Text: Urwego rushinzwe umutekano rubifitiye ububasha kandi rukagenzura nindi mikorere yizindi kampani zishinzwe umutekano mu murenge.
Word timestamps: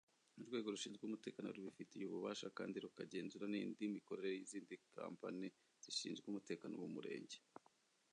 Urwego 0.41 0.67
rushinzwe 0.73 1.03
umutekano 1.05 1.47
rubifitiye 1.55 2.03
ububasha 2.05 2.47
kandi 2.57 2.77
rukagenzura 2.85 3.45
nindi 3.51 3.93
mikorere 3.95 4.29
yizindi 4.35 4.73
kampani 4.95 5.47
zishinzwe 5.83 6.25
umutekano 6.31 6.73
mu 6.83 6.89
murenge. 6.95 7.37